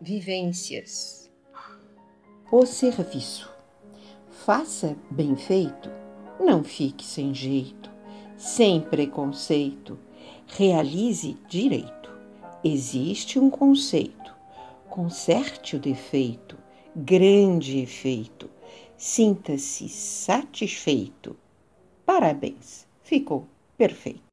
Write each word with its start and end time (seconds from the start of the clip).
vivências. 0.00 1.30
O 2.50 2.64
serviço. 2.64 3.50
Faça 4.30 4.96
bem 5.10 5.36
feito, 5.36 5.90
não 6.40 6.64
fique 6.64 7.04
sem 7.04 7.34
jeito, 7.34 7.90
sem 8.36 8.80
preconceito. 8.80 9.98
Realize 10.46 11.36
direito. 11.46 12.10
Existe 12.64 13.38
um 13.38 13.50
conceito. 13.50 14.34
Conserte 14.88 15.76
o 15.76 15.78
defeito, 15.78 16.56
grande 16.96 17.78
efeito. 17.78 18.50
Sinta-se 18.96 19.88
satisfeito. 19.88 21.36
Parabéns, 22.06 22.86
ficou 23.02 23.46
perfeito. 23.76 24.29